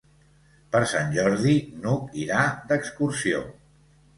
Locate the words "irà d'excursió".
2.25-3.45